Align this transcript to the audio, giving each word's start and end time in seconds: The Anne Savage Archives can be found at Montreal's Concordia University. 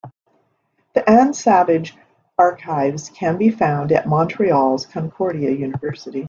The 0.95 1.07
Anne 1.07 1.35
Savage 1.35 1.95
Archives 2.35 3.09
can 3.09 3.37
be 3.37 3.51
found 3.51 3.91
at 3.91 4.07
Montreal's 4.07 4.87
Concordia 4.87 5.51
University. 5.51 6.19